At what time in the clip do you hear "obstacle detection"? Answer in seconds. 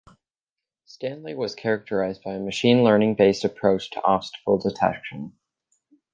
4.03-5.33